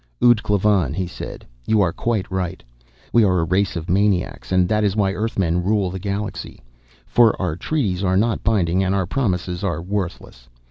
[0.19, 2.63] "Ud Klavan," he said, "you are quite right.
[3.13, 4.51] We are a race of maniacs.
[4.51, 6.59] And that is why Earthmen rule the galaxy.
[7.05, 10.49] For our treaties are not binding, and our promises are worthless.